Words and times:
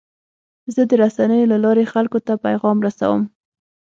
زه 0.73 0.81
د 0.89 0.91
رسنیو 1.03 1.49
له 1.53 1.57
لارې 1.63 1.91
خلکو 1.93 2.19
ته 2.27 2.33
پیغام 2.45 2.77
رسوم. 2.85 3.21